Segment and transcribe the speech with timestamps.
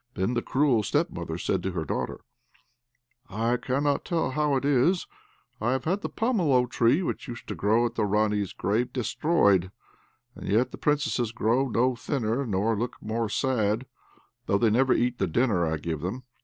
[0.15, 2.21] Then the cruel step mother said to her daughter:
[3.29, 5.05] "I cannot tell how it is,
[5.61, 9.69] I have had the pomelo tree which used to grow by the Ranee's grave destroyed,
[10.33, 13.85] and yet the Princesses grow no thinner, nor look more sad,
[14.47, 16.23] though they never eat the dinner I give them.